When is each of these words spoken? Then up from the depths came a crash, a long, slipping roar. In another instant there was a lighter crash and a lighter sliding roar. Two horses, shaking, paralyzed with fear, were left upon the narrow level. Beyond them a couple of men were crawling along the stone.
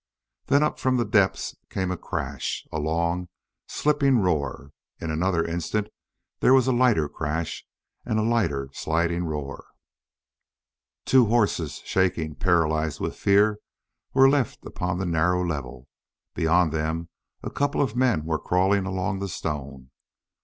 Then 0.47 0.63
up 0.63 0.79
from 0.79 0.97
the 0.97 1.05
depths 1.05 1.55
came 1.69 1.91
a 1.91 1.95
crash, 1.95 2.65
a 2.71 2.79
long, 2.79 3.27
slipping 3.67 4.17
roar. 4.17 4.71
In 4.99 5.11
another 5.11 5.45
instant 5.45 5.89
there 6.39 6.55
was 6.55 6.65
a 6.65 6.71
lighter 6.71 7.07
crash 7.07 7.67
and 8.03 8.17
a 8.17 8.23
lighter 8.23 8.71
sliding 8.73 9.25
roar. 9.25 9.63
Two 11.05 11.27
horses, 11.27 11.83
shaking, 11.85 12.33
paralyzed 12.33 12.99
with 12.99 13.15
fear, 13.15 13.59
were 14.15 14.27
left 14.27 14.65
upon 14.65 14.97
the 14.97 15.05
narrow 15.05 15.45
level. 15.45 15.87
Beyond 16.33 16.71
them 16.71 17.09
a 17.43 17.51
couple 17.51 17.79
of 17.83 17.95
men 17.95 18.25
were 18.25 18.39
crawling 18.39 18.87
along 18.87 19.19
the 19.19 19.29
stone. 19.29 19.91